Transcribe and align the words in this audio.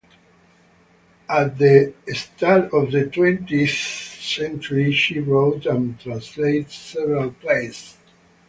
At 1.29 1.59
the 1.59 1.93
start 2.07 2.73
of 2.73 2.89
the 2.91 3.05
twentieth 3.05 3.69
century 3.69 4.91
she 4.93 5.19
wrote 5.19 5.67
and 5.67 5.99
translated 5.99 6.71
several 6.71 7.29
plays. 7.33 7.97